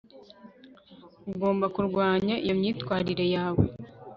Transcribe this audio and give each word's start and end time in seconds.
Ugomba 1.31 1.65
kurwanya 1.75 2.35
iyo 2.45 2.53
myitwarire 2.59 3.25
yawe 3.35 3.63